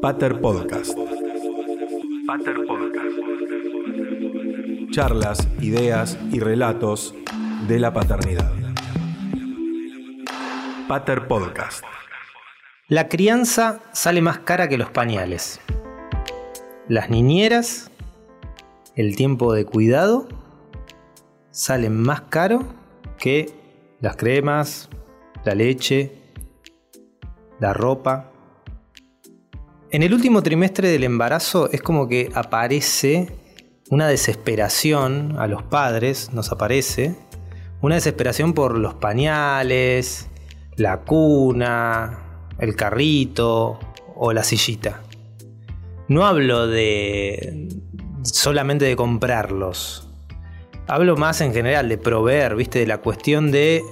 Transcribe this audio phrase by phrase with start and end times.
[0.00, 0.96] Pater Podcast.
[2.26, 3.16] Pater Podcast.
[4.92, 7.14] Charlas, ideas y relatos
[7.68, 8.50] de la paternidad.
[10.88, 11.84] Pater Podcast.
[12.88, 15.60] La crianza sale más cara que los pañales.
[16.88, 17.90] Las niñeras,
[18.96, 20.28] el tiempo de cuidado,
[21.50, 22.64] salen más caro
[23.18, 23.52] que
[24.00, 24.88] las cremas,
[25.44, 26.12] la leche,
[27.58, 28.29] la ropa.
[29.92, 33.26] En el último trimestre del embarazo es como que aparece
[33.90, 37.16] una desesperación a los padres, nos aparece,
[37.80, 40.28] una desesperación por los pañales,
[40.76, 43.80] la cuna, el carrito
[44.14, 45.02] o la sillita.
[46.06, 47.68] No hablo de
[48.22, 50.08] solamente de comprarlos.
[50.86, 52.78] Hablo más en general de proveer, ¿viste?
[52.78, 53.82] De la cuestión de,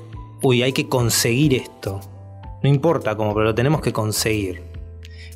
[0.43, 2.01] uy, hay que conseguir esto.
[2.63, 4.68] No importa cómo, pero lo tenemos que conseguir.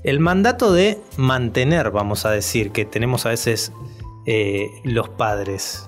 [0.04, 3.72] El mandato de mantener, vamos a decir, que tenemos a veces
[4.26, 5.86] eh, los padres.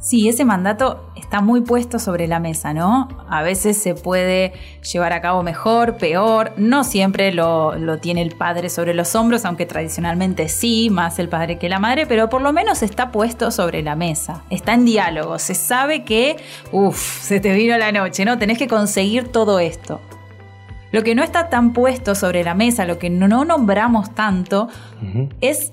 [0.00, 3.08] Sí, ese mandato está muy puesto sobre la mesa, ¿no?
[3.26, 4.52] A veces se puede
[4.92, 9.46] llevar a cabo mejor, peor, no siempre lo, lo, tiene el padre sobre los hombros,
[9.46, 13.50] aunque tradicionalmente sí, más el padre que la madre, pero por lo menos está puesto
[13.50, 16.36] sobre la mesa, está en diálogo, se sabe que,
[16.70, 18.36] uff, se te vino la noche, ¿no?
[18.36, 20.02] Tenés que conseguir todo esto.
[20.94, 24.68] Lo que no está tan puesto sobre la mesa, lo que no nombramos tanto,
[25.02, 25.28] uh -huh.
[25.40, 25.72] es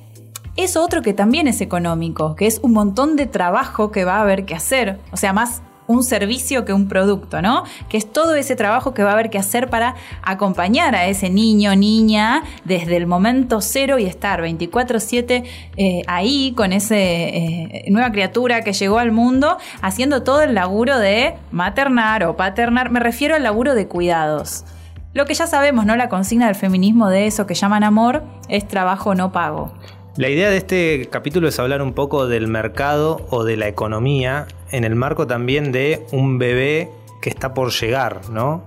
[0.55, 4.21] es otro que también es económico, que es un montón de trabajo que va a
[4.21, 4.97] haber que hacer.
[5.11, 7.65] O sea, más un servicio que un producto, ¿no?
[7.87, 11.29] Que es todo ese trabajo que va a haber que hacer para acompañar a ese
[11.29, 15.43] niño, niña, desde el momento cero y estar 24/7
[15.77, 20.97] eh, ahí con esa eh, nueva criatura que llegó al mundo, haciendo todo el laburo
[20.97, 22.89] de maternar o paternar.
[22.89, 24.65] Me refiero al laburo de cuidados.
[25.13, 25.97] Lo que ya sabemos, ¿no?
[25.97, 29.73] La consigna del feminismo de eso que llaman amor es trabajo no pago.
[30.15, 34.47] La idea de este capítulo es hablar un poco del mercado o de la economía
[34.71, 36.89] en el marco también de un bebé
[37.21, 38.63] que está por llegar, ¿no?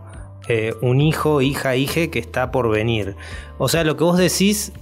[0.49, 3.17] Eh, un hijo, hija, hije que está por venir.
[3.57, 4.73] O sea, lo que vos decís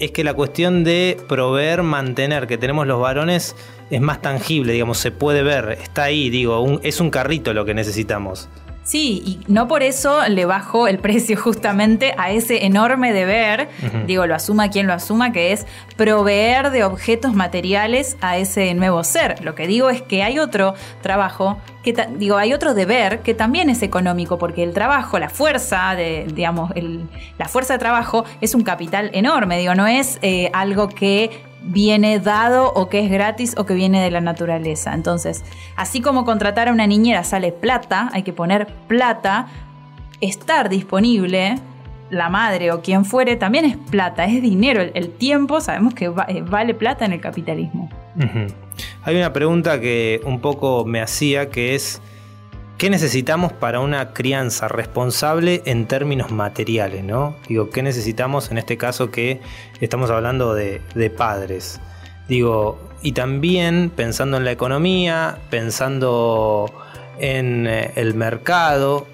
[0.00, 3.54] es que la cuestión de proveer, mantener que tenemos los varones
[3.90, 7.74] es más tangible, digamos, se puede ver, está ahí, digo, es un carrito lo que
[7.74, 8.48] necesitamos.
[8.84, 13.86] Sí, y no por eso le bajo el precio justamente a ese enorme deber, uh
[13.86, 14.06] -huh.
[14.06, 19.02] digo, lo asuma quien lo asuma, que es proveer de objetos materiales a ese nuevo
[19.02, 19.42] ser.
[19.42, 23.70] Lo que digo es que hay otro trabajo, que digo, hay otro deber que también
[23.70, 27.08] es económico, porque el trabajo, la fuerza de, digamos, el,
[27.38, 31.30] la fuerza de trabajo es un capital enorme, digo, no es eh, algo que
[31.64, 34.94] viene dado o que es gratis o que viene de la naturaleza.
[34.94, 35.44] Entonces,
[35.76, 39.48] así como contratar a una niñera sale plata, hay que poner plata,
[40.20, 41.56] estar disponible,
[42.10, 44.80] la madre o quien fuere, también es plata, es dinero.
[44.82, 47.90] El, tiempo sabemos que eh, vale plata en el capitalismo.
[49.02, 52.00] Hay una pregunta que un poco me hacía que es...
[52.78, 57.04] ¿Qué necesitamos para una crianza responsable en términos materiales?
[57.04, 57.36] ¿no?
[57.48, 59.40] Digo, ¿qué necesitamos en este caso que
[59.80, 60.80] estamos hablando de,
[61.16, 61.80] padres?
[62.28, 66.72] Digo, y también pensando en la economía, pensando
[67.20, 69.06] en eh, el mercado,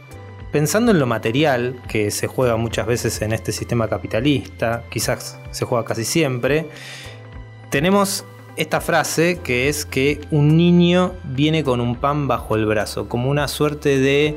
[0.52, 5.66] pensando en lo material que se juega muchas veces en este sistema capitalista, quizás se
[5.66, 6.66] juega casi siempre,
[7.68, 8.24] tenemos
[8.60, 13.30] esta frase que es que un niño viene con un pan bajo el brazo, como
[13.30, 14.36] una suerte de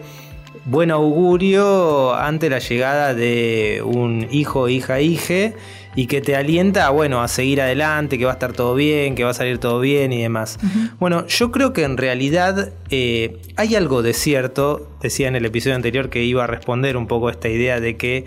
[0.66, 5.56] buen augurio ante la llegada de un hijo, hija, hije
[5.96, 9.26] y que te alienta bueno, a seguir adelante, que va a estar todo bien, que
[9.26, 10.58] va a salir todo bien y demás.
[10.64, 10.92] Uh -huh.
[11.00, 15.76] Bueno, yo creo que en realidad eh, hay algo de cierto, decía en el episodio
[15.76, 18.26] anterior que iba a responder un poco a esta idea de que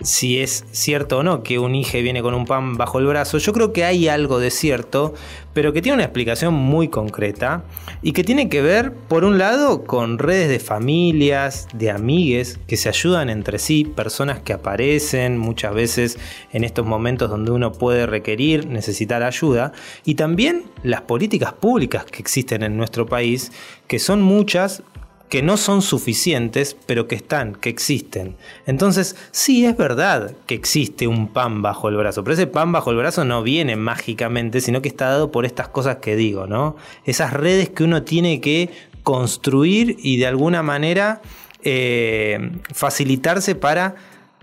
[0.00, 3.38] si es cierto o no que un hijo viene con un pan bajo el brazo.
[3.38, 5.14] Yo creo que hay algo de cierto,
[5.52, 7.64] pero que tiene una explicación muy concreta
[8.02, 12.76] y que tiene que ver, por un lado, con redes de familias, de amigues que
[12.76, 16.18] se ayudan entre sí, personas que aparecen muchas veces
[16.52, 19.72] en estos momentos donde uno puede requerir, necesitar ayuda,
[20.04, 23.52] y también las políticas públicas que existen en nuestro país,
[23.86, 24.82] que son muchas,
[25.28, 28.36] que no son suficientes, pero que están, que existen.
[28.66, 32.90] Entonces, sí es verdad que existe un pan bajo el brazo, pero ese pan bajo
[32.90, 36.76] el brazo no viene mágicamente, sino que está dado por estas cosas que digo, ¿no?
[37.04, 38.70] Esas redes que uno tiene que
[39.02, 41.22] construir y de alguna manera
[41.62, 43.96] eh, facilitarse para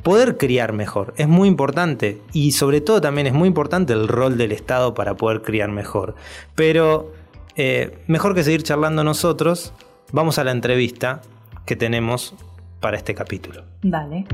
[0.03, 1.13] poder criar mejor.
[1.17, 5.15] Es muy importante y sobre todo también es muy importante el rol del Estado para
[5.15, 6.15] poder criar mejor.
[6.55, 7.13] Pero
[7.55, 9.73] eh, mejor que seguir charlando nosotros,
[10.13, 11.21] vamos a la entrevista
[11.65, 12.35] que tenemos
[12.79, 13.65] para este capítulo.
[13.81, 14.25] Dale.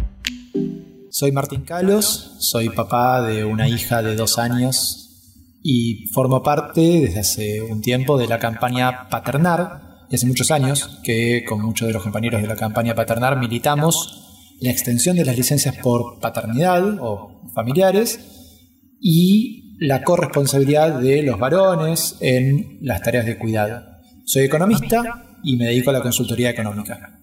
[1.09, 7.19] Soy Martín Calos, soy papá de una hija de dos años y formo parte desde
[7.21, 11.93] hace un tiempo de la campaña Paternar, y hace muchos años que con muchos de
[11.93, 17.49] los compañeros de la campaña Paternar militamos la extensión de las licencias por paternidad o
[17.55, 18.19] familiares
[18.99, 23.81] y la corresponsabilidad de los varones en las tareas de cuidado.
[24.25, 27.19] Soy economista y me dedico a la consultoría económica.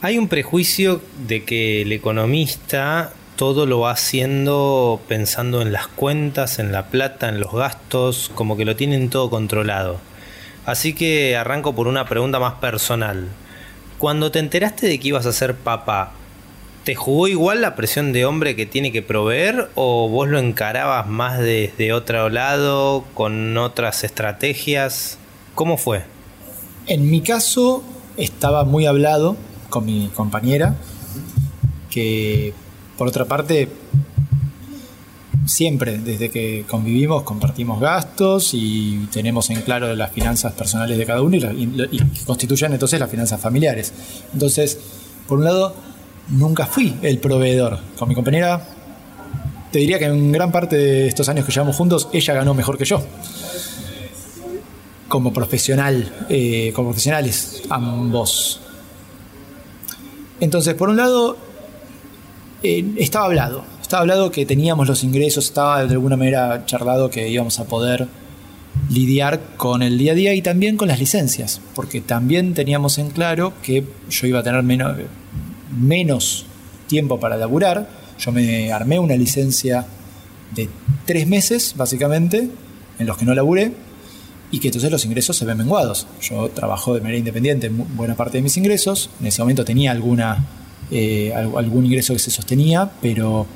[0.00, 6.58] Hay un prejuicio de que el economista todo lo va haciendo pensando en las cuentas,
[6.58, 10.00] en la plata, en los gastos, como que lo tienen todo controlado.
[10.66, 13.28] Así que arranco por una pregunta más personal.
[13.98, 16.12] Cuando te enteraste de que ibas a ser papá,
[16.84, 21.06] ¿te jugó igual la presión de hombre que tiene que proveer o vos lo encarabas
[21.06, 25.18] más desde otro lado, con otras estrategias?
[25.54, 26.04] ¿Cómo fue?
[26.88, 27.82] En mi caso
[28.16, 29.36] estaba muy hablado
[29.68, 30.74] con mi compañera,
[31.90, 32.54] que
[32.96, 33.68] por otra parte,
[35.44, 41.20] siempre desde que convivimos compartimos gastos y tenemos en claro las finanzas personales de cada
[41.20, 43.92] uno y, constituyen entonces las finanzas familiares.
[44.32, 44.78] Entonces,
[45.28, 45.74] por un lado,
[46.30, 47.80] nunca fui el proveedor.
[47.98, 48.66] Con mi compañera,
[49.70, 52.78] te diría que en gran parte de estos años que llevamos juntos, ella ganó mejor
[52.78, 53.02] que yo.
[55.08, 58.60] Como profesional, eh, como profesionales, ambos.
[60.40, 61.36] Entonces, por un lado,
[62.62, 63.64] eh, estaba hablado.
[63.80, 68.06] Estaba hablado que teníamos los ingresos, estaba de alguna manera charlado que íbamos a poder
[68.90, 73.10] lidiar con el día a día y también con las licencias, porque también teníamos en
[73.10, 74.96] claro que yo iba a tener menos,
[75.78, 76.46] menos
[76.86, 77.88] tiempo para laburar.
[78.18, 79.86] Yo me armé una licencia
[80.54, 80.68] de
[81.06, 82.50] tres meses, básicamente,
[82.98, 83.72] en los que no laburé,
[84.50, 86.06] y que entonces los ingresos se ven menguados.
[86.22, 89.90] Yo trabajo de manera independiente en buena parte de mis ingresos, en ese momento tenía
[89.90, 90.44] alguna,
[90.90, 93.46] eh, algún ingreso que se sostenía, pero,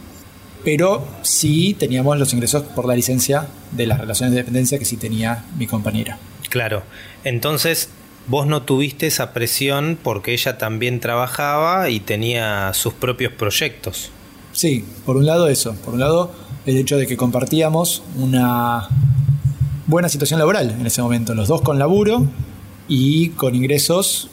[0.64, 4.96] pero sí teníamos los ingresos por la licencia de las relaciones de dependencia que sí
[4.96, 6.18] tenía mi compañera.
[6.50, 6.82] Claro,
[7.24, 7.88] entonces
[8.26, 14.10] vos no tuviste esa presión porque ella también trabajaba y tenía sus propios proyectos.
[14.52, 16.30] Sí, por un lado eso, por un lado
[16.66, 18.88] el hecho de que compartíamos una
[19.92, 22.24] buena situación laboral en ese momento, los dos con laburo
[22.88, 24.30] y con ingresos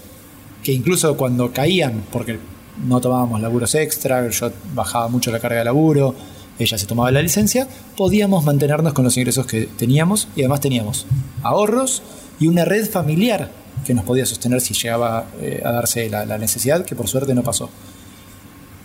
[0.64, 2.40] que incluso cuando caían, porque
[2.88, 6.16] no tomábamos laburos extra, yo bajaba mucho la carga de laburo,
[6.58, 7.68] ella se tomaba la licencia,
[7.98, 11.06] podíamos mantenernos con los ingresos que teníamos y además teníamos
[11.44, 12.04] ahorros
[12.40, 13.52] y una red familiar
[13.86, 17.36] que nos podía sostener si llegaba eh, a darse la, la, necesidad, que por suerte
[17.36, 17.70] no pasó.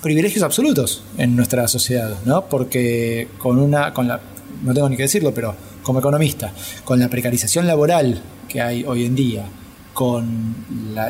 [0.03, 2.47] Privilegios absolutos en nuestra sociedad, ¿no?
[2.47, 4.21] Porque con una, con la,
[4.65, 5.55] no tengo ni que decirlo, pero
[5.85, 6.53] como economista,
[6.85, 9.45] con la precarización laboral que hay hoy en día,
[9.93, 10.57] con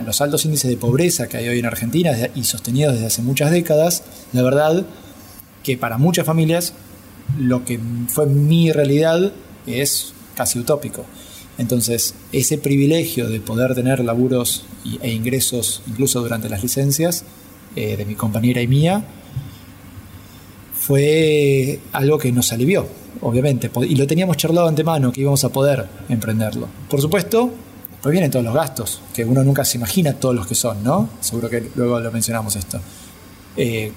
[0.04, 3.50] los altos índices de pobreza que hay hoy en Argentina y sostenidos desde hace muchas
[3.50, 4.02] décadas,
[4.34, 4.84] la verdad
[5.62, 6.74] que para muchas familias
[7.38, 9.32] lo que fue mi realidad
[9.66, 11.06] es casi utópico.
[11.56, 14.66] Entonces, ese privilegio de poder tener laburos
[15.00, 17.24] e ingresos incluso durante las licencias
[17.76, 19.04] eh, de mi compañera y mía
[20.74, 22.86] fue algo que nos alivió
[23.20, 26.68] obviamente, y lo teníamos charlado antemano que íbamos a poder emprenderlo.
[26.88, 27.50] Por supuesto,
[28.02, 31.08] pues vienen todos los gastos, que uno nunca se imagina todos los que son, ¿no?
[31.20, 32.78] Seguro que luego lo mencionamos esto.
[33.56, 33.90] Eh,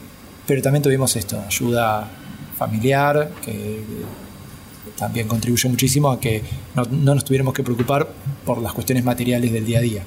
[0.45, 2.07] pero también tuvimos esto, ayuda
[2.57, 3.81] familiar, que
[4.97, 6.41] también contribuyó muchísimo a que
[6.73, 8.07] no, no nos tuviéramos que preocupar
[8.45, 10.03] por las cuestiones materiales del día a día.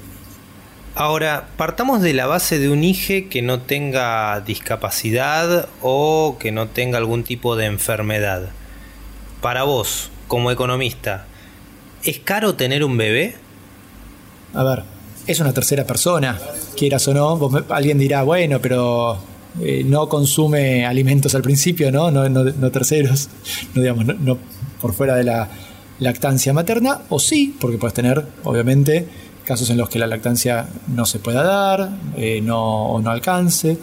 [0.95, 6.67] Ahora, partamos de la base de un IGE que no tenga discapacidad o que no
[6.67, 8.49] tenga algún tipo de enfermedad
[9.41, 11.25] para vos, como economista,
[12.03, 13.35] ¿es caro tener un bebé?
[14.53, 14.83] A ver,
[15.25, 16.39] es una tercera persona,
[16.77, 17.65] quieras o no.
[17.69, 19.17] alguien dirá, bueno, pero
[19.59, 22.11] eh, no consume alimentos al principio, ¿no?
[22.11, 23.29] No, terceros,
[23.73, 24.37] no digamos, no,
[24.79, 25.49] por fuera de la
[25.99, 29.07] lactancia materna, o sí, porque puedes tener, obviamente,
[29.43, 33.77] casos en los que la lactancia no se pueda dar, eh, no, o no alcance,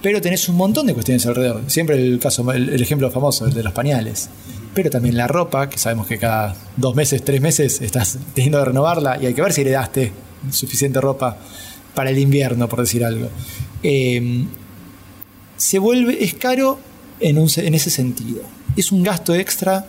[0.00, 1.62] pero tenés un montón de cuestiones alrededor.
[1.68, 4.28] Siempre el caso, el ejemplo famoso, el de los pañales
[4.74, 8.66] pero también la ropa, que sabemos que cada dos meses, tres meses estás teniendo que
[8.66, 10.12] renovarla y hay que ver si heredaste
[10.50, 11.36] suficiente ropa
[11.94, 13.28] para el invierno, por decir algo.
[13.82, 14.48] Em,
[15.56, 16.78] se vuelve, es caro
[17.20, 18.42] en, en ese sentido.
[18.76, 19.86] Es un gasto extra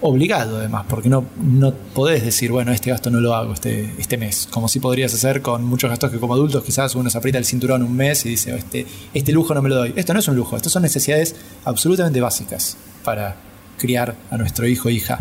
[0.00, 4.16] obligado además, porque no, no podés decir, bueno, este gasto no lo hago este, este
[4.16, 7.38] mes, como si podrías hacer con muchos gastos que como adultos quizás uno se aprieta
[7.38, 9.92] el cinturón un mes y dice, este, este lujo no me lo doy.
[9.96, 13.36] Esto no es un lujo, estas son necesidades absolutamente básicas para
[13.78, 15.18] criar a nuestro hijo o hija.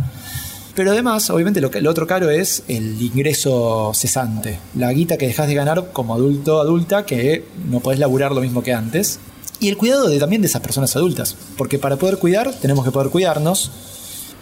[0.75, 5.47] Pero además, obviamente, lo, lo otro caro es el ingreso cesante, la guita que dejas
[5.47, 9.19] de ganar como adulto adulta que no podés laburar lo mismo que antes.
[9.59, 12.91] Y el cuidado de, también de esas personas adultas, porque para poder cuidar tenemos que
[12.91, 13.71] poder cuidarnos.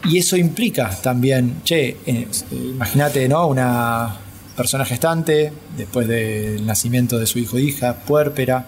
[0.05, 3.47] Y eso implica también, che, eh, imagínate, ¿no?
[3.47, 4.15] Una
[4.55, 8.65] persona gestante, después del nacimiento de su hijo o hija, puérpera,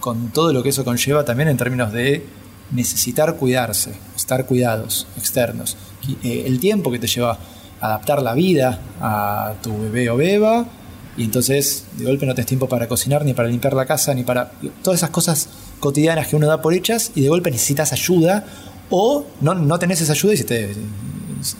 [0.00, 2.24] con todo lo que eso conlleva también en términos de
[2.72, 5.76] necesitar cuidarse, estar cuidados externos.
[6.22, 7.38] Eh, el tiempo que te lleva
[7.82, 10.66] adaptar la vida a tu bebé o beba,
[11.16, 14.22] y entonces de golpe no tienes tiempo para cocinar, ni para limpiar la casa, ni
[14.22, 15.48] para todas esas cosas
[15.80, 18.46] cotidianas que uno da por hechas, y de golpe necesitas ayuda,
[18.92, 20.74] o no, no tenés esa ayuda y se te,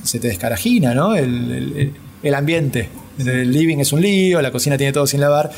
[0.02, 1.14] se te descarajina ¿no?
[1.16, 2.88] el, el ambiente.
[3.18, 5.50] El living es un lío, la cocina tiene todo sin lavar.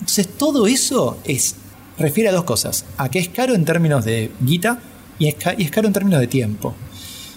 [0.00, 1.56] Entonces todo eso es
[1.98, 2.84] refiere a dos cosas.
[2.98, 4.78] A que es caro en términos de guita
[5.18, 5.34] y es,
[5.70, 6.74] caro en términos de tiempo.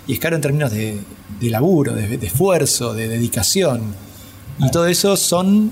[0.07, 0.99] Y es caro en términos de,
[1.41, 3.93] laburo, de, esfuerzo, de dedicación.
[4.59, 5.71] Y todo eso son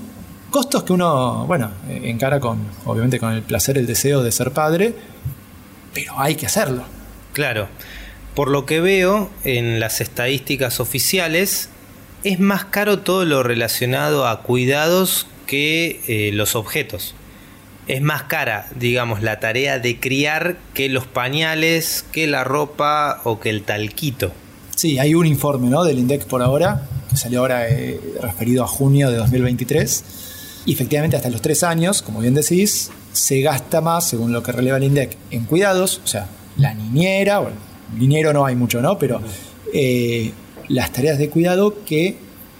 [0.50, 4.94] costos que uno, bueno, encara con, obviamente, con el placer, el deseo de ser padre,
[5.92, 6.84] pero hay que hacerlo.
[7.32, 7.68] Claro.
[8.36, 11.70] Por lo que veo en las estadísticas oficiales,
[12.22, 17.16] es más caro todo lo relacionado a cuidados que eh, los objetos
[17.86, 23.38] es más cara, digamos, la tarea de criar que los pañales, que la ropa o
[23.38, 24.32] que el talquito.
[24.74, 25.84] Sí, hay un informe ¿no?
[25.84, 30.04] del INDEC por ahora, que salió ahora eh, referido a junio de 2023.
[30.66, 34.52] Y efectivamente, hasta los tres años, como bien decís, se gasta más, según lo que
[34.52, 37.56] releva el INDEC, en cuidados, o sea, la niñera, bueno,
[37.94, 38.98] dinero no hay mucho, ¿no?
[38.98, 39.20] Pero
[39.72, 40.32] eh,
[40.68, 42.18] las tareas de cuidado que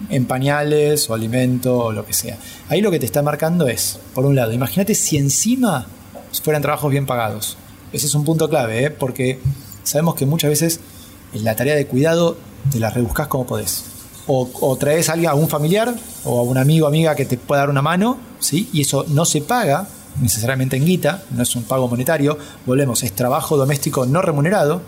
[0.09, 2.37] en pañales o alimento o lo que sea.
[2.69, 5.87] Ahí lo que te está marcando es, por un lado, imagínate si encima
[6.43, 7.57] fueran trabajos bien pagados.
[7.91, 8.89] Ese es un punto clave, ¿eh?
[8.91, 9.39] porque
[9.83, 10.79] sabemos que muchas veces
[11.33, 12.37] la tarea de cuidado
[12.71, 13.85] te la rebuscas como podés.
[14.29, 17.37] O, traes a alguien, a un familiar o a un amigo o amiga que te
[17.37, 18.69] pueda dar una mano, ¿sí?
[18.73, 19.87] y eso no se paga
[20.21, 24.81] necesariamente en guita, no es un pago monetario, volvemos, es trabajo doméstico no remunerado,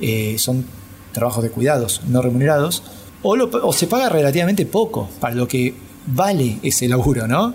[0.00, 0.64] eh, son
[1.12, 2.82] trabajos de cuidados no remunerados,
[3.22, 5.74] o, se paga relativamente poco para lo que
[6.06, 7.54] vale ese laburo, ¿no?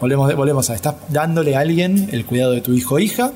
[0.00, 3.32] volvemos, volvemos a, estás dándole a alguien el cuidado de tu hijo o hija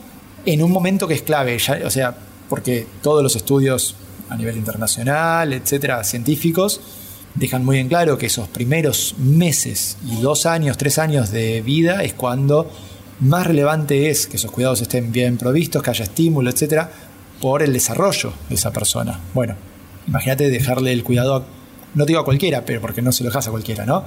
[0.47, 2.15] en un momento que es clave, o sea,
[2.49, 3.97] porque todos los estudios
[4.29, 6.81] a nivel internacional, etcétera, científicos,
[7.35, 12.03] dejan muy en claro que esos primeros meses y dos años, tres años de vida
[12.03, 12.71] es cuando
[13.21, 16.91] más relevante es que esos cuidados estén bien provistos, que haya estímulo, etcétera,
[17.43, 19.21] por el desarrollo de esa persona.
[19.35, 19.57] Bueno,
[20.07, 21.45] imagínate dejarle el cuidado a
[21.95, 24.05] no digo a cualquiera, pero porque no se lo dejas a cualquiera, ¿no?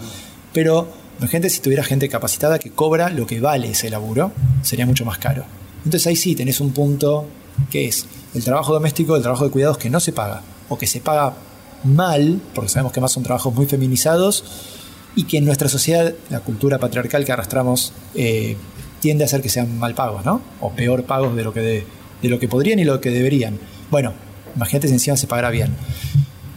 [0.54, 0.88] Pero
[1.20, 4.32] imagínate si tuviera gente capacitada que cobra lo que vale ese laburo,
[4.64, 5.46] sería mucho más caro.
[5.84, 7.28] Entonces ahí sí tenés un punto
[7.70, 10.88] que es el trabajo doméstico, el trabajo de cuidados que no se paga, o que
[10.88, 11.34] se paga
[11.84, 14.44] mal, porque sabemos que más son trabajos muy feminizados,
[15.16, 18.58] y que en nuestra sociedad, la cultura patriarcal que arrastramos, eh,
[19.00, 20.42] tiende a hacer que sean mal pagos, ¿no?
[20.60, 21.86] O peor pagos de lo que, de,
[22.22, 23.60] de lo que podrían y lo que deberían.
[23.92, 24.14] Bueno,
[24.56, 25.70] imagínate si encima se pagará bien.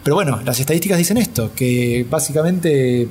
[0.02, 3.02] Pero bueno, las estadísticas dicen esto, que básicamente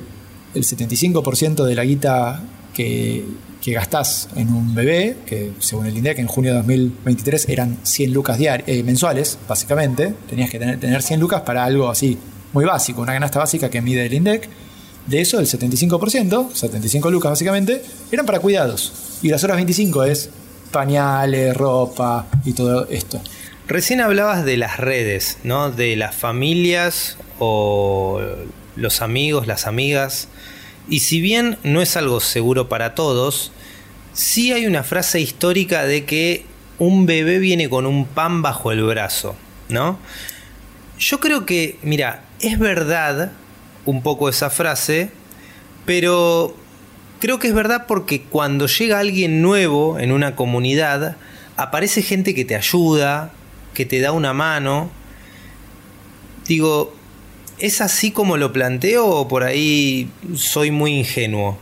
[0.54, 2.42] el 75% de la guita
[2.74, 3.24] que,
[3.62, 8.12] que, gastás en un bebé, que según el INDEC en junio de 2023 eran 100
[8.12, 12.18] lucas eh, mensuales, básicamente, tenías que tener, tener 100 lucas para algo así
[12.52, 14.48] muy básico, una canasta básica que mide el INDEC.
[15.06, 18.92] De eso, el 75%, 75 lucas básicamente, eran para cuidados.
[19.22, 20.30] Y las otras 25 es
[20.70, 23.20] pañales, ropa y todo esto.
[23.66, 25.70] Recién hablabas de las redes, ¿no?
[25.70, 28.20] De las familias o
[28.76, 30.28] los amigos, las amigas.
[30.88, 33.52] Y si bien no es algo seguro para todos,
[34.14, 36.46] sí hay una frase histórica de que
[36.78, 39.36] un bebé viene con un pan bajo el brazo,
[39.68, 39.98] ¿no?
[40.98, 43.32] Yo creo que, mira, es verdad
[43.84, 45.10] un poco esa frase,
[45.84, 46.56] pero
[47.20, 51.16] creo que es verdad porque cuando llega alguien nuevo en una comunidad,
[51.56, 53.32] aparece gente que te ayuda,
[53.74, 54.90] que te da una mano.
[56.46, 56.94] Digo,
[57.58, 61.58] ¿es así como lo planteo o por ahí soy muy ingenuo?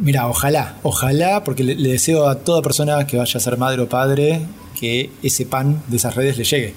[0.00, 3.88] Mira, ojalá, ojalá, porque le, deseo a toda persona que vaya a ser madre o
[3.88, 4.40] padre
[4.78, 6.74] que ese pan de esas redes le llegue.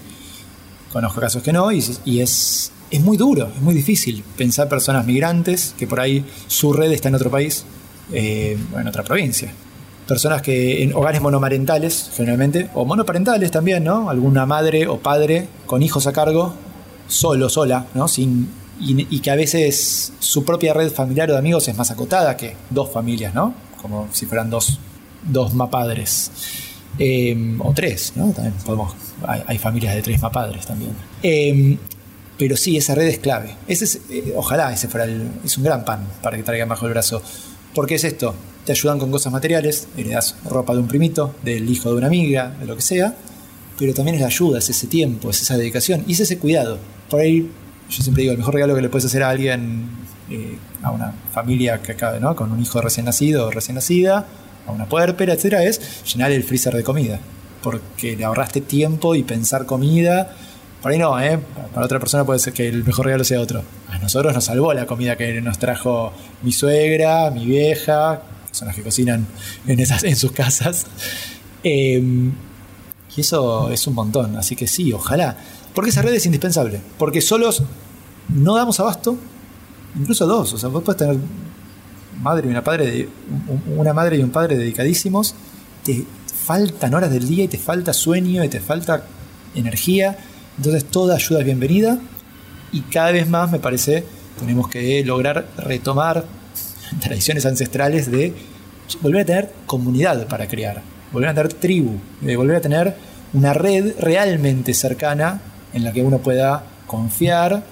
[0.91, 1.79] Conozco casos que no y,
[2.19, 6.91] es, es muy duro, es muy difícil pensar personas migrantes que por ahí su red
[6.91, 7.65] está en otro país,
[8.11, 9.53] eh, en otra provincia
[10.07, 14.09] personas que en hogares monomarentales, generalmente, o monoparentales también, ¿no?
[14.09, 16.53] Alguna madre o padre con hijos a cargo,
[17.07, 18.07] solo, sola, ¿no?
[18.07, 22.37] Sin, y, que a veces su propia red familiar o de amigos es más acotada
[22.37, 23.53] que dos familias, ¿no?
[23.81, 24.79] Como si fueran dos,
[25.23, 26.31] dos mapadres.
[26.97, 28.31] Em, o tres, ¿no?
[28.31, 28.95] También podemos,
[29.47, 30.91] hay, familias de tres mapadres también.
[31.21, 31.77] Em,
[32.37, 33.55] pero sí, esa red es clave.
[33.67, 36.85] Ese es, eh, ojalá ese fuera el, es un gran pan para que traigan bajo
[36.85, 37.21] el brazo
[37.75, 38.33] ¿Por qué es esto?
[38.63, 42.55] Te ayudan con cosas materiales, heredas ropa de un primito, del hijo de una amiga,
[42.57, 43.13] de lo que sea,
[43.77, 46.79] pero también es la ayuda, es ese tiempo, es esa dedicación y es ese cuidado.
[47.09, 47.51] Por ahí,
[47.89, 49.89] yo siempre digo, el mejor regalo que le puedes hacer a alguien,
[50.29, 52.33] eh, a una familia que acabe, ¿no?
[52.33, 54.25] Con un hijo recién nacido o recién nacida,
[54.65, 57.19] a una puérpera, etcétera, es llenar el freezer de comida.
[57.61, 60.33] Porque le ahorraste tiempo y pensar comida.
[60.85, 61.39] Por ahí no, ¿eh?
[61.73, 63.63] Para otra persona puede ser que el mejor regalo sea otro.
[63.89, 66.13] A nosotros nos salvó la comida que nos trajo
[66.43, 69.25] mi suegra, mi vieja, que son las que cocinan
[69.65, 70.85] en, esas, en sus casas.
[71.63, 72.31] Em,
[73.17, 74.35] y eso es un montón.
[74.35, 75.35] Así que sí, ojalá.
[75.73, 76.79] Porque esa red es indispensable.
[76.99, 77.63] Porque solos
[78.29, 79.17] no damos abasto.
[79.99, 80.53] Incluso dos.
[80.53, 81.17] O sea, vos puedes tener
[82.21, 83.09] madre y una padre de,
[83.75, 85.33] una madre y un padre dedicadísimos.
[85.83, 86.05] Te
[86.45, 89.03] faltan horas del día y te falta sueño y te falta
[89.55, 90.15] energía.
[90.57, 91.99] Entonces toda ayuda es bienvenida.
[92.71, 94.03] Y cada vez más me parece
[94.39, 96.25] tenemos que lograr retomar
[96.99, 98.33] tradiciones ancestrales de
[99.01, 100.81] volver a tener comunidad para crear
[101.15, 102.95] volver a tener tribu, de volver a tener
[103.33, 105.41] una red realmente cercana
[105.73, 107.63] en la que uno pueda confiar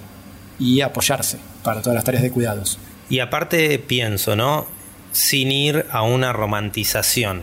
[0.58, 2.78] y apoyarse para todas las tareas de cuidados.
[3.10, 4.66] Y aparte pienso, ¿no?
[5.12, 7.42] Sin ir a una romantización.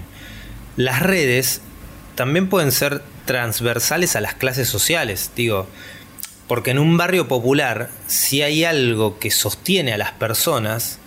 [0.75, 1.61] Las redes
[2.15, 5.67] también pueden ser transversales a las clases sociales, digo,
[6.47, 10.99] porque en un barrio popular, si hay algo que sostiene a las personas,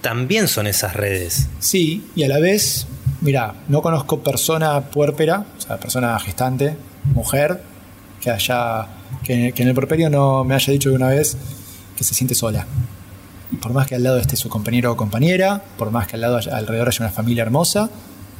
[0.00, 1.48] también son esas redes.
[1.58, 2.86] Sí, y a la vez
[3.20, 6.76] Mira, no conozco persona puérpera, o sea, persona gestante,
[7.14, 7.60] mujer,
[8.20, 8.86] que haya.
[9.24, 11.36] que, en el puerperio no me haya dicho una vez
[11.96, 12.66] que se siente sola.
[13.50, 16.20] Y por más que al lado esté su compañero o compañera, por más que al
[16.20, 17.88] lado alrededor haya una familia hermosa,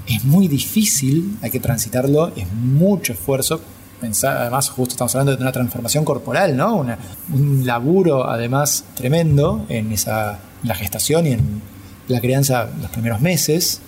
[0.07, 3.61] es muy difícil, hay que transitarlo, es mucho esfuerzo.
[4.01, 6.85] Además, justo estamos hablando de una transformación corporal, ¿no?
[7.33, 11.63] un laburo, además, tremendo en esa la gestación y en
[12.09, 13.81] la crianza los primeros meses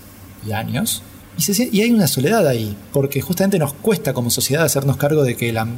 [0.46, 1.02] y años.
[1.37, 5.52] Y, hay una soledad ahí, porque justamente nos cuesta como sociedad hacernos cargo de que
[5.52, 5.68] las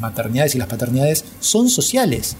[0.00, 2.36] maternidades y las paternidades son sociales.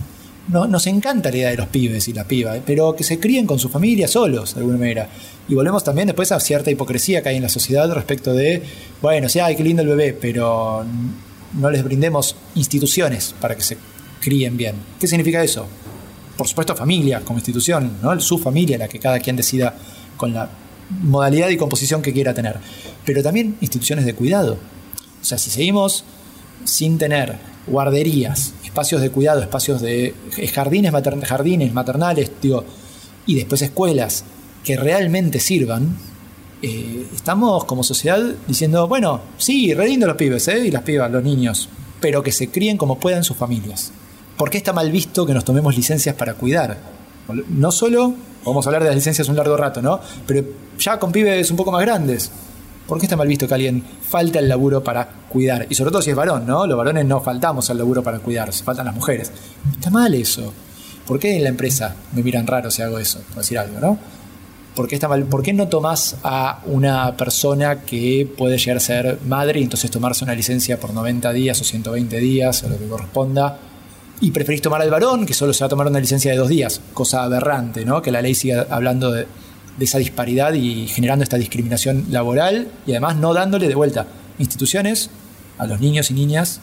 [0.49, 2.63] No, nos encanta la idea de los pibes y la piba, ¿eh?
[2.67, 5.09] pero que se críen con su familia solos, de alguna manera.
[5.49, 8.63] Y volvemos también después a cierta hipocresía que hay en la sociedad respecto de,
[9.01, 10.85] bueno, sí, ay, qué lindo el bebé, pero
[11.55, 13.79] no les brindemos instituciones para que se
[14.21, 14.77] críen bien.
[14.99, 15.67] ¿Qué significa eso?
[16.37, 18.19] Por supuesto, familia como institución, ¿no?
[18.21, 19.75] su familia, la que cada quien decida
[20.17, 20.51] con la
[21.03, 22.57] modalidad y composición que quiera tener,
[23.05, 24.59] pero también instituciones de cuidado.
[25.21, 26.05] O sea, si seguimos
[26.65, 30.15] sin tener guarderías, espacios de cuidado, espacios de
[30.51, 30.91] jardines,
[31.27, 32.65] jardines maternales, digo,
[33.27, 34.25] y después escuelas
[34.65, 35.99] que realmente sirvan,
[36.63, 40.69] eh, estamos como sociedad diciendo, bueno, sí, re los pibes ¿eh?
[40.69, 41.69] y las pibas, los niños,
[42.01, 43.93] pero que se críen como puedan sus familias.
[44.39, 46.79] ¿Por qué está mal visto que nos tomemos licencias para cuidar?
[47.51, 50.01] No solo, vamos a hablar de las licencias un largo rato, ¿no?
[50.27, 50.47] Pero
[50.79, 52.31] ya con pibes un poco más grandes.
[52.87, 55.67] ¿Por qué está mal visto que alguien falte al laburo para cuidar?
[55.71, 56.67] Y sobre todo si es varón, ¿no?
[56.67, 59.31] Los varones no faltamos al laburo para cuidar, se faltan las mujeres.
[59.73, 60.53] Está mal eso.
[61.07, 63.21] ¿Por qué en la empresa me miran raro si hago eso?
[63.29, 63.99] Por decir algo, ¿no?
[64.75, 65.25] ¿Por qué, está mal?
[65.25, 69.91] ¿Por qué no tomás a una persona que puede llegar a ser madre y entonces
[69.91, 73.59] tomarse una licencia por 90 días o 120 días o lo que corresponda?
[74.23, 76.49] Y preferís tomar al varón que solo se va a tomar una licencia de dos
[76.49, 78.01] días, cosa aberrante, ¿no?
[78.01, 79.27] Que la ley siga hablando de,
[79.79, 84.07] de esa disparidad y generando esta discriminación laboral y además no dándole de vuelta
[84.39, 85.11] instituciones
[85.59, 86.61] a los niños y niñas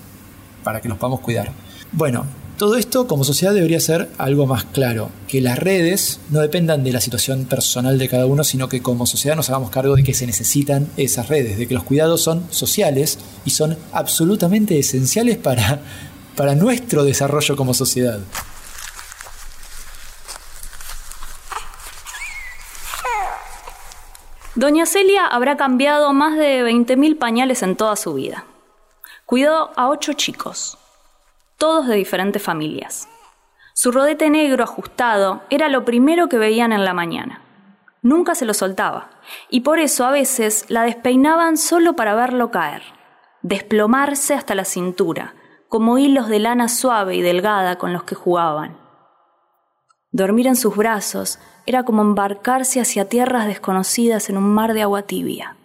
[0.64, 1.52] para que los podamos cuidar.
[1.92, 2.26] Bueno,
[2.60, 6.92] todo esto como sociedad debería ser algo más claro, que las redes no dependan de
[6.92, 10.14] la situación personal de cada uno, sino que como sociedad nos hagamos cargo de que
[10.14, 15.80] se necesitan esas redes, de que los cuidados son sociales y son absolutamente esenciales para,
[16.36, 18.20] para nuestro desarrollo como sociedad.
[24.60, 28.44] Doña Celia habrá cambiado más de 20.000 pañales en toda su vida.
[29.26, 30.78] Cuidó a ocho chicos,
[31.58, 33.08] todos de diferentes familias.
[33.74, 37.42] Su rodete negro ajustado era lo primero que veían en la mañana.
[38.02, 39.12] Nunca se lo soltaba,
[39.50, 42.84] y por eso a veces la despeinaban solo para verlo caer,
[43.42, 45.36] desplomarse hasta la cintura,
[45.70, 48.89] como hilos de lana suave y delgada con los que jugaban.
[50.12, 55.04] Dormir en sus brazos era como embarcarse hacia tierras desconocidas en un mar de agua
[55.04, 55.56] tibia.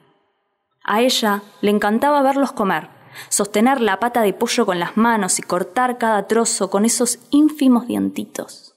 [0.84, 2.88] A ella le encantaba verlos comer,
[3.30, 7.86] sostener la pata de pollo con las manos y cortar cada trozo con esos ínfimos
[7.86, 8.74] dientitos.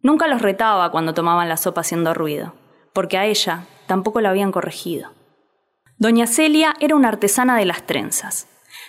[0.00, 2.54] Nunca los retaba cuando tomaban la sopa haciendo ruido,
[2.92, 5.12] porque a ella tampoco la habían corregido.
[5.96, 8.48] Doña Celia era una artesana de las trenzas.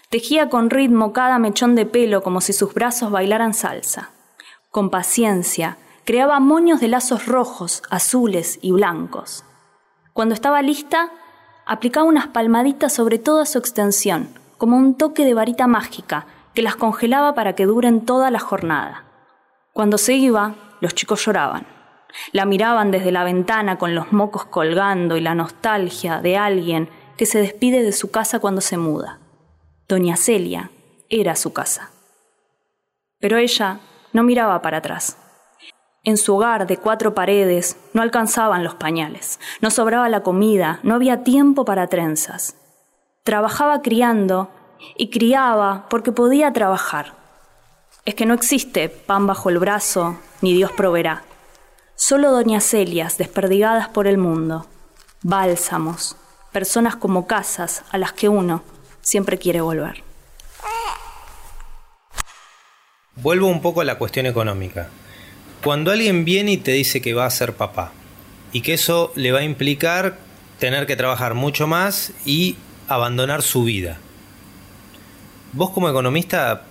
[0.10, 4.10] Tejía con ritmo cada mechón de pelo como si sus brazos bailaran salsa.
[4.74, 9.46] Con paciencia, Creaba moños de lazos rojos, azules y blancos.
[10.12, 11.12] Cuando estaba lista,
[11.66, 16.76] aplicaba unas palmaditas sobre toda su extensión, como un toque de varita mágica que las
[16.76, 19.06] congelaba para que duren toda la jornada.
[19.72, 21.66] Cuando se iba, los chicos lloraban.
[22.34, 27.26] La miraban desde la ventana con los mocos colgando y la nostalgia de alguien que
[27.26, 29.20] se despide de su casa cuando se muda.
[29.88, 30.70] Doña Celia
[31.08, 31.92] era su casa.
[33.20, 33.80] Pero ella
[34.14, 35.18] no miraba para atrás.
[36.06, 40.96] En su hogar de cuatro paredes no alcanzaban los pañales, no sobraba la comida, no
[40.96, 42.56] había tiempo para trenzas.
[43.24, 44.50] Trabajaba criando
[44.98, 47.14] y criaba porque podía trabajar.
[48.06, 51.24] Es que no existe pan bajo el brazo, ni Dios proveerá.
[51.96, 54.66] Solo doña Celias desperdigadas por el mundo,
[55.22, 56.18] bálsamos,
[56.52, 58.62] personas como casas a las que uno
[59.00, 60.04] siempre quiere volver.
[63.16, 64.90] Vuelvo un poco a la cuestión económica.
[65.64, 67.92] Cuando alguien viene y te dice que va a ser papá
[68.52, 70.18] y que eso le va a implicar
[70.60, 72.56] tener que trabajar mucho más y
[72.88, 73.98] abandonar su vida.
[75.54, 76.64] ¿Vos como economista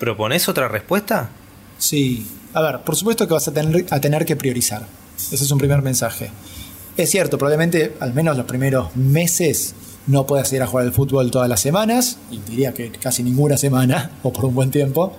[0.00, 1.30] proponés otra respuesta?
[1.78, 4.84] Sí, a ver, por supuesto que vas a tener, que priorizar.
[5.16, 6.30] Ese es un primer mensaje.
[6.96, 9.74] Es cierto, probablemente al menos los primeros meses
[10.08, 14.10] no puedas ir a jugar al fútbol todas las semanas, diría que casi ninguna semana,
[14.24, 15.16] o por un buen tiempo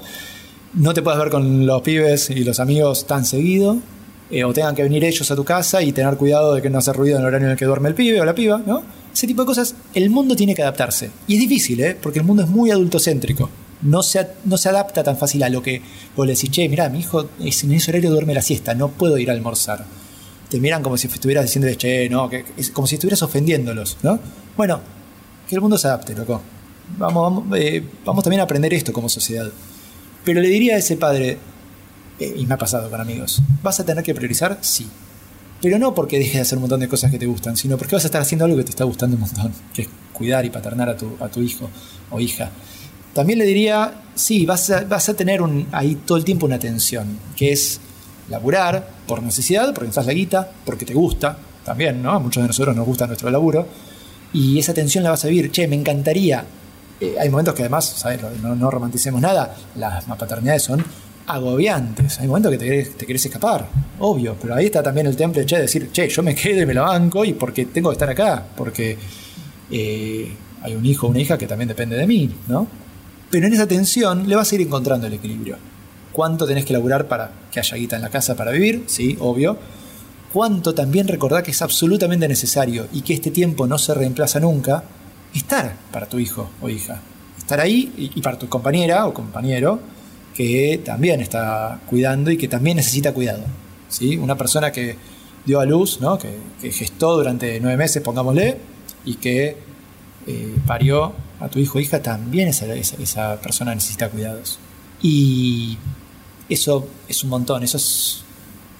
[0.76, 3.78] no te puedes ver con los pibes y los amigos tan seguido,
[4.30, 6.80] eh, o tengan que venir ellos a tu casa y tener cuidado de que no
[6.80, 8.84] hace ruido en el horario en el que duerme el pibe o la piba, ¿no?
[9.14, 11.12] Ese tipo de cosas, el mundo tiene que adaptarse.
[11.28, 11.98] Y es difícil, ¿eh?
[12.00, 13.50] Porque el mundo es muy adultocéntrico.
[13.82, 15.82] No se, no se adapta tan fácil a lo que
[16.16, 19.18] vos le decís, che, mirá, mi hijo en ese horario duerme la siesta, no puedo
[19.18, 19.86] ir a almorzar.
[20.50, 24.20] Te miran como si estuvieras diciendo, che, no, que, es como si estuvieras ofendiéndolos, ¿no?
[24.58, 24.82] Bueno,
[25.48, 26.42] que el mundo se adapte, loco.
[26.98, 29.50] Vamos, vamos, eh, vamos también a aprender esto como sociedad.
[30.26, 31.38] Pero le diría a ese padre,
[32.20, 34.58] eh, y me ha pasado con amigos, ¿vas a tener que priorizar?
[34.62, 34.88] Sí.
[35.62, 37.96] Pero no porque dejes de hacer un montón de cosas que te gustan, sino porque
[37.96, 40.50] vas a estar haciendo algo que te está gustando un montón, que es cuidar y
[40.50, 41.70] paternar a tu, a tu hijo
[42.12, 42.50] o hija.
[43.14, 46.60] También le diría, sí, vas a, vas a tener un, ahí todo el tiempo una
[46.60, 47.80] tensión, que es
[48.30, 52.12] laburar por necesidad, porque necesitas la guita, porque te gusta, también, ¿no?
[52.12, 53.68] A muchos de nosotros nos gusta nuestro laburo,
[54.34, 56.44] y esa tensión la vas a vivir, che, me encantaría
[57.08, 58.20] eh, hay momentos que además, ¿sabes?
[58.42, 60.84] No, romanticemos nada, las paternidades son
[61.28, 62.20] agobiantes.
[62.20, 63.68] Hay momentos que te querés, te escapar,
[64.00, 66.74] obvio, pero ahí está también el temple de decir, che, yo me quedo y me
[66.74, 68.98] lo banco y porque tengo que estar acá, porque
[69.72, 72.68] eh, hay un hijo o una hija que también depende de mí, ¿no?
[73.30, 75.58] Pero en esa tensión le vas a ir encontrando el equilibrio.
[76.12, 78.84] ¿Cuánto tenés que laburar para que haya guita en la casa para vivir?
[78.88, 79.58] Sí, obvio.
[80.32, 84.84] ¿Cuánto también recordar que es absolutamente necesario y que este tiempo no se reemplaza nunca?
[85.40, 87.02] Estar para tu hijo o hija.
[87.38, 89.80] Estar ahí y, para tu compañera o compañero
[90.34, 93.44] que también está cuidando y que también necesita cuidado.
[93.90, 94.18] ¿sí?
[94.18, 94.96] Una persona que
[95.46, 96.18] dio a luz, ¿no?
[96.18, 96.40] que,
[96.72, 98.58] gestó durante nueve meses, pongámosle,
[99.06, 99.58] y que
[100.26, 104.60] eh, parió a tu hijo o hija, también esa, esa, persona necesita cuidados.
[105.02, 105.78] Y
[106.50, 108.24] eso es un montón, eso es,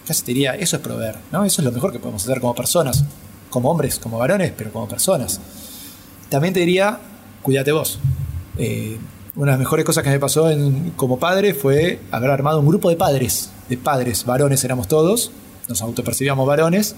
[0.08, 1.46] casi te diría, eso es proveer, ¿no?
[1.46, 3.06] Eso es lo mejor que podemos hacer como personas,
[3.50, 5.40] como hombres, como varones, pero como personas.
[6.30, 7.00] También te diría,
[7.42, 8.00] cuídate vos.
[8.58, 8.98] Eh,
[9.36, 10.50] una de las mejores cosas que me pasó
[10.96, 15.32] como padre fue haber armado un grupo de padres, de padres, varones éramos todos,
[15.68, 16.96] nos autopercibíamos varones,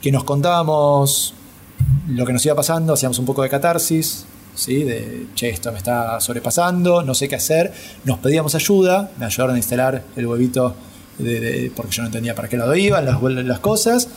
[0.00, 1.34] que nos contábamos
[2.08, 4.84] lo que nos iba pasando, hacíamos un poco de catarsis, ¿sí?
[4.84, 7.72] de, che, esto me está sobrepasando, no sé qué hacer,
[8.04, 10.74] nos pedíamos ayuda, me ayudaron a instalar el huevito
[11.74, 14.08] porque yo no entendía para qué lado iban las, las cosas,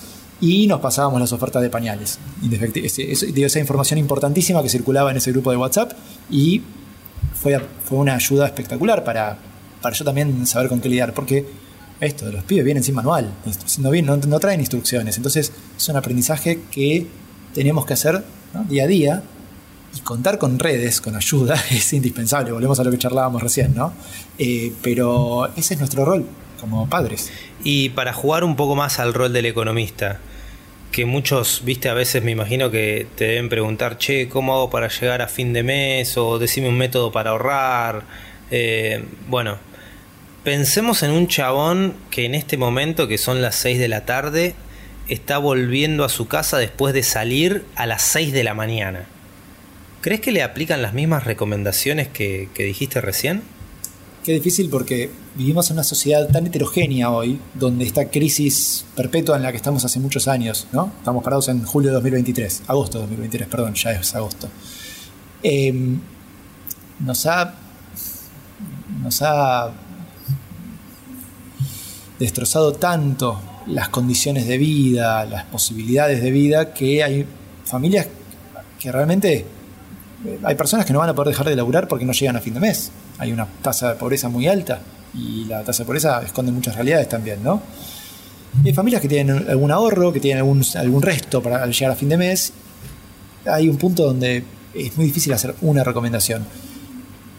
[0.44, 2.20] y nos pasábamos las ofertas de pañales.
[2.52, 5.94] Esa información importantísima que circulaba en ese grupo de WhatsApp
[6.30, 6.62] y
[7.34, 9.38] fue, fue una ayuda espectacular para,
[9.82, 11.46] para yo también saber con qué lidiar, porque
[12.02, 13.32] esto de los pibes vienen sin manual,
[13.80, 17.08] no, no, traen instrucciones, entonces es un aprendizaje que
[17.54, 18.22] tenemos que hacer
[18.68, 19.24] día a día
[19.96, 23.94] y contar con redes, con ayuda, es indispensable, volvemos a lo que charlábamos recién, ¿no?
[24.38, 26.26] Eh, pero ese es nuestro rol
[26.60, 27.32] como padres.
[27.64, 30.20] Y para jugar un poco más al rol del economista,
[30.94, 34.88] que muchos, viste, a veces me imagino que te deben preguntar, che, ¿cómo hago para
[34.88, 36.16] llegar a fin de mes?
[36.18, 38.04] O decime un método para ahorrar.
[38.52, 39.58] Eh, bueno,
[40.44, 44.54] pensemos en un chabón que en este momento, que son las 6 de la tarde,
[45.10, 49.06] está volviendo a su casa después de salir a las 6 de la mañana.
[50.02, 53.42] ¿Crees que le aplican las mismas recomendaciones que, que dijiste recién?
[54.24, 59.44] Qué difícil porque vivimos en una sociedad tan heterogénea hoy, donde esta crisis perpetua en
[59.44, 60.94] la que estamos hace muchos años, ¿no?
[60.98, 64.48] Estamos parados en julio de 2023, agosto de 2023, perdón, ya es agosto.
[65.44, 66.00] Em,
[67.02, 67.54] nos ha.
[69.02, 69.74] nos ha
[72.18, 77.26] destrozado tanto las condiciones de vida, las posibilidades de vida, que hay
[77.66, 78.08] familias
[78.80, 79.46] que realmente
[80.26, 82.40] eh, hay personas que no van a poder dejar de laburar porque no llegan a
[82.40, 82.90] fin de mes.
[83.18, 84.80] Hay una tasa de pobreza muy alta
[85.14, 87.62] y la tasa de pobreza esconde muchas realidades también, ¿no?
[88.64, 90.46] hay familias que tienen algún ahorro, que tienen
[90.76, 92.54] algún, resto para llegar a fin de mes.
[93.46, 96.46] Hay un punto donde es muy difícil hacer una recomendación.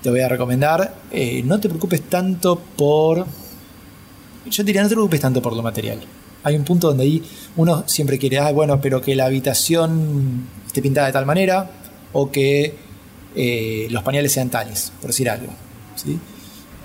[0.03, 3.27] Te voy a recomendar, eh, no te preocupes tanto por...
[4.51, 6.01] Yo diría, no te preocupes tanto por lo material.
[6.43, 7.23] Hay un punto donde ahí
[7.57, 11.71] uno siempre quiere, ah, bueno, pero que la habitación esté pintada de tal manera
[12.13, 12.77] o que
[13.35, 15.53] eh, los pañales sean tales, por decir algo.
[15.97, 16.19] ¿sí?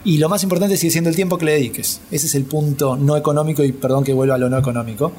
[0.03, 2.01] Y lo más importante sigue siendo el tiempo que le dediques.
[2.11, 5.11] Ese es el punto no económico y perdón que vuelva a lo no económico.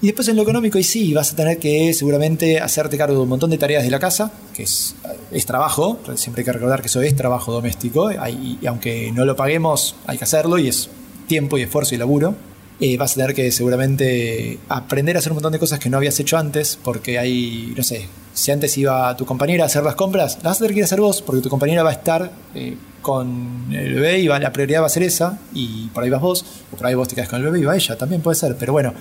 [0.00, 3.22] Y después en lo económico, y sí, vas a tener que seguramente hacerte cargo de
[3.22, 4.96] un montón de tareas de la casa, que es,
[5.30, 9.36] es trabajo, siempre hay que recordar que eso es trabajo doméstico, y aunque no lo
[9.36, 10.90] paguemos, hay que hacerlo, y es
[11.28, 12.34] tiempo y esfuerzo y laburo.
[12.80, 15.98] Eh, vas a tener que seguramente aprender a hacer un montón de cosas que no
[15.98, 19.94] habías hecho antes, porque hay, no sé, si antes iba tu compañera a hacer las
[19.94, 21.92] compras, las vas a tener que ir a hacer vos, porque tu compañera va a
[21.92, 26.02] estar eh, con el bebé y va, la prioridad va a ser esa, y por
[26.02, 27.96] ahí vas vos, o por ahí vos te quedas con el bebé y va ella,
[27.96, 28.94] también puede ser, pero bueno,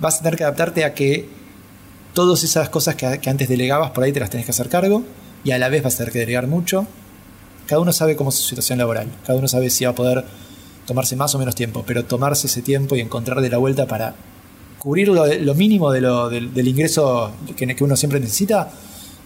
[0.00, 1.28] vas a tener que adaptarte a que
[2.14, 5.04] todas esas cosas que, que antes delegabas por ahí te las tenés que hacer cargo,
[5.44, 6.86] y a la vez vas a tener que delegar mucho.
[7.66, 10.24] Cada uno sabe cómo es su situación laboral, cada uno sabe si va a poder
[10.88, 14.14] tomarse más o menos tiempo, pero tomarse ese tiempo y encontrar de la vuelta para
[14.78, 18.70] cubrir lo, mínimo de lo, del, ingreso que, que, uno siempre necesita.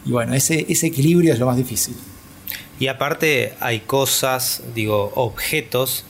[0.04, 1.94] Y bueno, ese, ese equilibrio es lo más difícil.
[2.80, 6.04] Y aparte hay cosas, digo, objetos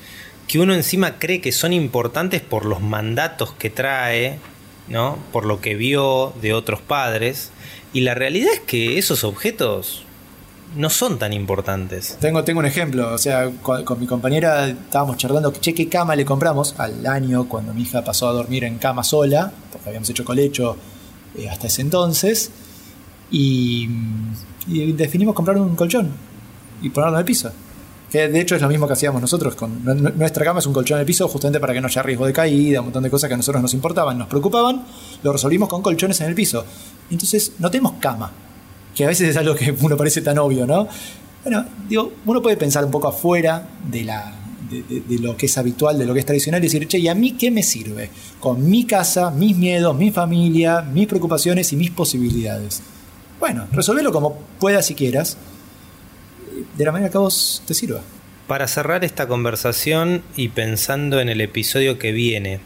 [0.48, 4.38] que uno encima cree que son importantes por los mandatos que trae,
[4.88, 5.18] ¿no?
[5.32, 7.50] Por lo que vio de otros padres.
[7.92, 10.04] Y la realidad es que esos objetos
[10.76, 12.16] no son tan importantes.
[12.20, 16.24] Tengo, tengo un ejemplo, o sea, con, mi compañera estábamos charlando, che, ¿qué cama le
[16.24, 19.52] compramos al año cuando mi hija pasó a dormir en cama sola?
[19.70, 20.76] Porque habíamos hecho colecho
[21.36, 22.50] eh, hasta ese entonces.
[23.30, 23.88] Y,
[24.66, 26.10] definimos comprar un colchón
[26.82, 27.50] y ponerlo en el piso.
[28.10, 29.54] Que de hecho es lo mismo que hacíamos nosotros.
[29.54, 32.26] Con, nuestra cama es un colchón en el piso justamente para que no haya riesgo
[32.26, 34.84] de caída, un montón de cosas que a nosotros nos importaban, nos preocupaban.
[35.22, 36.64] Lo resolvimos con colchones en el piso.
[37.10, 38.30] Entonces no tenemos cama
[38.94, 40.88] que a veces es algo que uno parece tan obvio, ¿no?
[41.44, 44.32] Bueno, digo, uno puede pensar un poco afuera de, la,
[44.70, 47.14] de, lo que es habitual, de lo que es tradicional y decir, che, ¿y a
[47.14, 48.10] mí qué me sirve?
[48.38, 52.82] Con mi casa, mis miedos, mi familia, mis preocupaciones y mis posibilidades.
[53.40, 55.36] Bueno, resolverlo como puedas y quieras,
[56.76, 58.00] de la manera que a vos te sirva.
[58.46, 62.60] Para cerrar esta conversación y pensando en el episodio que viene,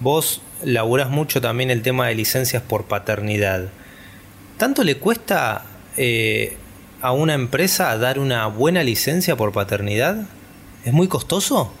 [0.00, 3.68] vos laburás mucho también el tema de licencias por paternidad.
[4.58, 5.64] ¿Tanto le cuesta
[5.96, 6.56] eh,
[7.00, 10.26] a una empresa dar una buena licencia por paternidad?
[10.84, 11.72] ¿Es muy costoso?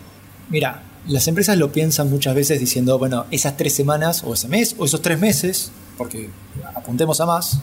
[0.50, 4.74] Mira, las empresas lo piensan muchas veces diciendo, bueno, esas tres semanas o ese mes
[4.78, 6.30] o esos tres meses, porque
[6.74, 7.60] apuntemos a más,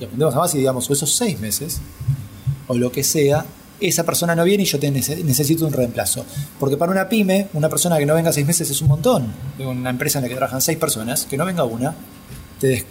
[0.00, 1.80] y apuntemos a más y digamos, o esos seis meses,
[2.66, 3.44] o lo que sea,
[3.80, 6.24] esa persona no viene y yo te necesito un reemplazo.
[6.58, 9.26] Porque para una pyme, una persona que no venga seis meses es un montón.
[9.58, 11.94] Una empresa en la que trabajan seis personas, que no venga una,
[12.60, 12.86] te,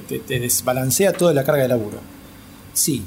[0.00, 1.98] te, desbalancea toda la carga de laburo.
[2.72, 3.02] Sí,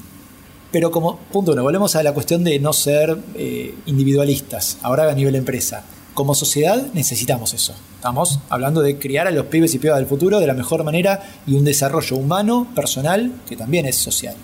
[0.71, 5.13] pero como punto uno, volvemos a la cuestión de no ser eh, individualistas, ahora a
[5.13, 5.83] nivel empresa.
[6.13, 7.73] Como sociedad necesitamos eso.
[7.95, 11.41] Estamos hablando de criar a los pibes y pibas del futuro de la mejor manera
[11.45, 14.35] y un desarrollo humano, personal, que también es social.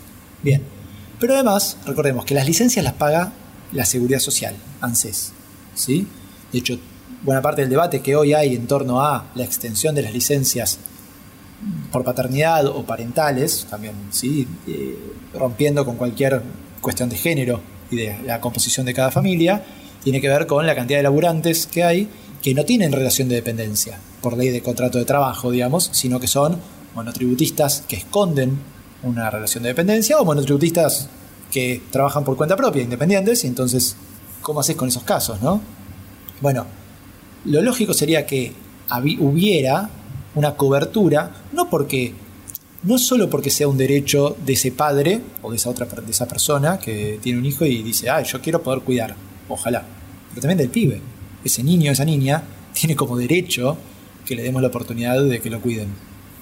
[0.43, 0.63] Bien.
[1.19, 3.31] Pero además, recordemos que las licencias las paga
[3.71, 5.33] la Seguridad Social, ANSES.
[5.75, 6.07] ¿sí?
[6.51, 6.79] De hecho,
[7.23, 10.79] buena parte del debate que hoy hay en torno a la extensión de las licencias
[11.91, 14.47] por paternidad o parentales, también, ¿sí?
[14.67, 14.97] Eh,
[15.33, 16.41] rompiendo con cualquier
[16.81, 19.63] cuestión de género y de la composición de cada familia,
[20.03, 22.09] tiene que ver con la cantidad de laburantes que hay
[22.41, 26.27] que no tienen relación de dependencia por ley de contrato de trabajo, digamos, sino que
[26.27, 26.57] son
[26.95, 28.57] monotributistas que esconden
[29.03, 31.07] una relación de dependencia o monotributistas
[31.51, 33.95] que trabajan por cuenta propia, independientes, y entonces,
[34.41, 35.61] ¿cómo haces con esos casos, no?
[36.39, 36.65] Bueno,
[37.45, 38.53] lo lógico sería que
[39.19, 39.89] hubiera
[40.35, 42.13] una cobertura, no porque
[42.83, 46.27] no solo porque sea un derecho de ese padre o de esa otra de esa
[46.27, 49.15] persona que tiene un hijo y dice, "Ah, yo quiero poder cuidar."
[49.49, 49.83] Ojalá.
[50.29, 51.01] Pero también del pibe.
[51.43, 53.77] Ese niño, esa niña tiene como derecho
[54.25, 55.89] que le demos la oportunidad de que lo cuiden.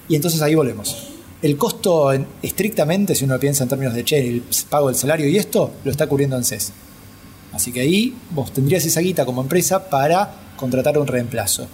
[0.08, 1.08] Y entonces ahí volvemos.
[1.42, 5.36] El costo estrictamente, si uno piensa en términos de che, el pago del salario y
[5.36, 6.72] esto, lo está cubriendo ANSES.
[7.52, 11.66] Así que ahí vos tendrías esa guita como empresa para contratar un reemplazo.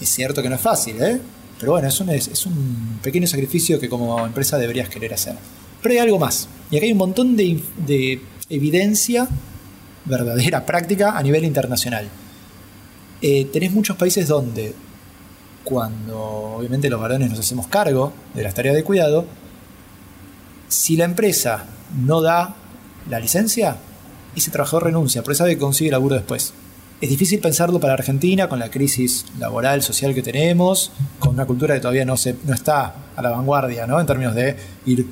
[0.00, 1.20] Es cierto que no es fácil, ¿eh?
[1.64, 5.34] Pero bueno, es un, pequeño sacrificio que como empresa deberías querer hacer.
[5.80, 6.46] Pero hay algo más.
[6.70, 9.26] Y acá hay un montón de, de evidencia
[10.04, 12.06] verdadera, práctica a nivel internacional.
[13.22, 14.74] eh, tenés muchos países donde
[15.64, 16.20] cuando
[16.58, 19.24] obviamente los varones nos hacemos cargo de las tareas de cuidado,
[20.68, 21.64] si la empresa
[21.96, 22.56] no da
[23.08, 23.78] la licencia,
[24.36, 26.52] ese trabajador renuncia, por eso sabe que consigue laburo después.
[27.04, 31.74] Es difícil pensarlo para Argentina con la crisis laboral, social que tenemos, con una cultura
[31.74, 34.00] que todavía no, se, no está a la vanguardia, ¿no?
[34.00, 35.06] En términos de ir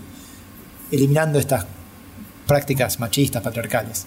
[0.90, 1.66] eliminando estas
[2.46, 4.06] prácticas machistas, patriarcales.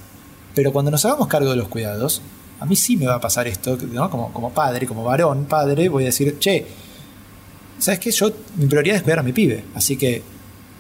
[0.55, 2.23] Pero cuando nos hagamos cargo de los cuidados,
[2.59, 4.09] a mí sí me va a pasar esto, ¿no?
[4.09, 6.65] como, como padre, como varón, padre, voy a decir, che,
[7.77, 8.09] ¿sabes qué?
[8.09, 9.63] Yo, mi prioridad es cuidar a mi pibe.
[9.75, 10.23] Así que,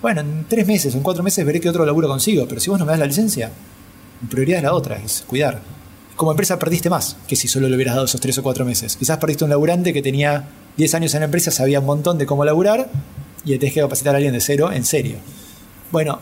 [0.01, 2.47] bueno, en tres meses en cuatro meses veré qué otro laburo consigo.
[2.47, 3.51] Pero si vos no me das la licencia,
[4.21, 5.61] mi prioridad es la otra, es cuidar.
[6.15, 8.95] Como empresa perdiste más que si solo le hubieras dado esos tres o cuatro meses.
[8.95, 10.47] Quizás perdiste un laburante que tenía
[10.77, 12.89] 10 años en la empresa, sabía un montón de cómo laburar
[13.43, 15.17] y le tenés que capacitar a alguien de cero, en serio.
[15.91, 16.19] Bueno,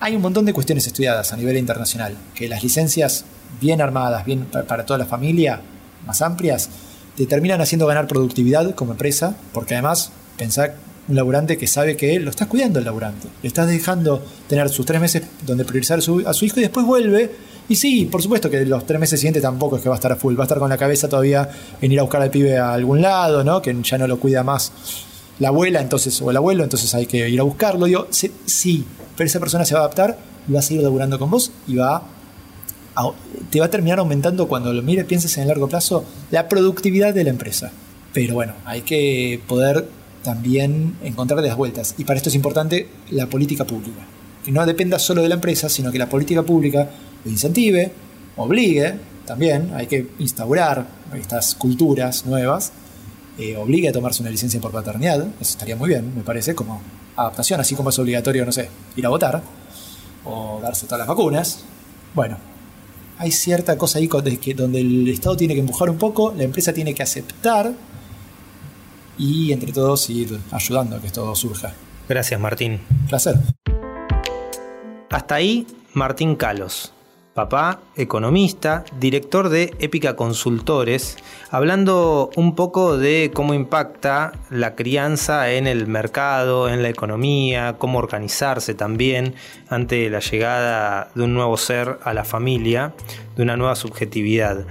[0.00, 3.24] hay un montón de cuestiones estudiadas a nivel internacional, que las licencias
[3.60, 5.60] bien armadas, bien para toda la familia,
[6.06, 6.68] más amplias,
[7.16, 10.74] te terminan haciendo ganar productividad como empresa, porque además pensá
[11.08, 14.86] un laburante que sabe que lo estás cuidando el laburante, le estás dejando tener sus
[14.86, 17.30] tres meses donde priorizar a su hijo y después vuelve.
[17.68, 20.12] Y sí, por supuesto que los tres meses siguientes tampoco es que va a estar
[20.12, 21.48] a full, va a estar con la cabeza todavía
[21.80, 23.62] en ir a buscar al pibe a algún lado, ¿no?
[23.62, 24.72] Que ya no lo cuida más
[25.38, 27.86] la abuela entonces, o el abuelo, entonces hay que ir a buscarlo.
[27.86, 28.84] Digo, sí,
[29.16, 31.76] pero esa persona se va a adaptar y va a seguir laburando con vos y
[31.76, 32.02] va
[33.50, 37.14] te va a terminar aumentando cuando lo mires, pienses en el largo plazo, la productividad
[37.14, 37.72] de la empresa.
[38.12, 39.86] Pero bueno, hay que poder
[40.22, 41.94] también encontrar las vueltas.
[41.98, 44.06] Y para esto es importante la política pública.
[44.44, 46.88] Que no dependa solo de la empresa, sino que la política pública
[47.24, 47.92] lo incentive,
[48.36, 48.94] obligue,
[49.26, 52.72] también hay que instaurar estas culturas nuevas,
[53.38, 56.80] eh, obligue a tomarse una licencia por paternidad, eso estaría muy bien, me parece, como
[57.16, 59.42] adaptación, así como es obligatorio, no sé, ir a votar
[60.24, 61.60] o darse todas las vacunas.
[62.14, 62.38] Bueno,
[63.18, 64.08] hay cierta cosa ahí
[64.56, 67.72] donde el Estado tiene que empujar un poco, la empresa tiene que aceptar
[69.20, 71.74] y entre todos ir ayudando a que esto surja.
[72.08, 72.80] Gracias, Martín.
[73.08, 73.36] Placer.
[75.10, 76.94] Hasta ahí, Martín Calos
[77.34, 81.16] papá, economista, director de Épica Consultores,
[81.50, 87.98] hablando un poco de cómo impacta la crianza en el mercado, en la economía, cómo
[87.98, 89.34] organizarse también
[89.68, 92.92] ante la llegada de un nuevo ser a la familia,
[93.36, 94.66] de una nueva subjetividad.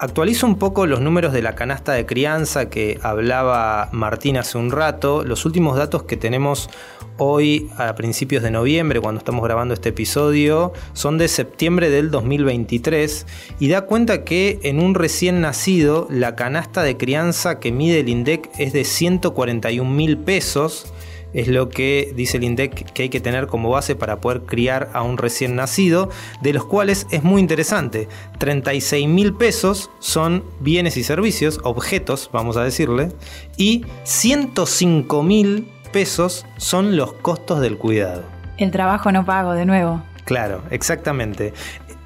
[0.00, 4.70] Actualizo un poco los números de la canasta de crianza que hablaba Martín hace un
[4.70, 5.24] rato.
[5.24, 6.70] Los últimos datos que tenemos
[7.16, 13.26] hoy a principios de noviembre, cuando estamos grabando este episodio, son de septiembre del 2023
[13.58, 18.08] y da cuenta que en un recién nacido la canasta de crianza que mide el
[18.08, 20.92] INDEC es de 141 mil pesos
[21.32, 24.90] es lo que dice el INDEC que hay que tener como base para poder criar
[24.92, 26.10] a un recién nacido,
[26.42, 32.56] de los cuales es muy interesante, 36 mil pesos son bienes y servicios, objetos, vamos
[32.56, 33.12] a decirle,
[33.56, 38.22] y 105 mil pesos son los costos del cuidado.
[38.56, 40.02] El trabajo no pago, de nuevo.
[40.24, 41.52] Claro, exactamente.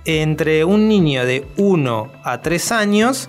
[0.04, 3.28] Entre un niño de 1 a 3 años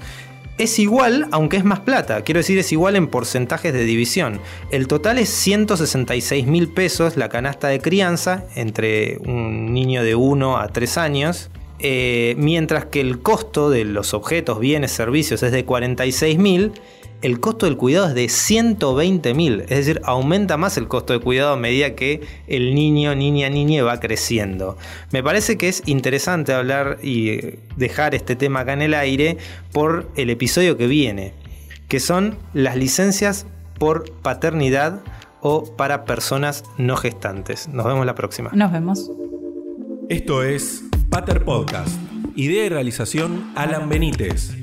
[0.58, 2.22] es igual, aunque es más plata.
[2.22, 4.40] Quiero decir, es igual en porcentajes de división.
[4.72, 10.58] El total es 166 mil pesos la canasta de crianza entre un niño de 1
[10.58, 11.50] a 3 años.
[11.80, 16.72] Eh, mientras que el costo de los objetos, bienes, servicios es de 46 mil
[17.24, 19.62] el costo del cuidado es de 120 mil.
[19.62, 23.82] Es decir, aumenta más el costo de cuidado a medida que el niño, niña, niña
[23.84, 24.78] va creciendo.
[25.12, 27.40] Me parece que es interesante hablar y
[27.78, 29.38] dejar este tema acá en el aire
[29.72, 31.34] por el episodio que viene,
[31.88, 33.46] que son las licencias
[33.80, 35.02] por paternidad
[35.40, 37.70] o para personas no gestantes.
[37.70, 38.52] Nos vemos la próxima.
[38.54, 39.10] Nos vemos.
[40.10, 41.98] Esto es Pater Podcast.
[42.36, 44.58] Idea y realización Alan Benítez.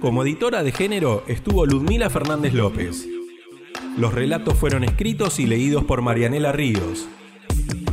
[0.00, 3.06] Como editora de género estuvo Ludmila Fernández López.
[3.98, 7.06] Los relatos fueron escritos y leídos por Marianela Ríos.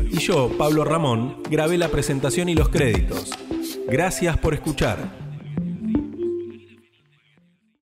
[0.09, 3.31] Y yo, Pablo Ramón, grabé la presentación y los créditos.
[3.89, 5.26] Gracias por escuchar.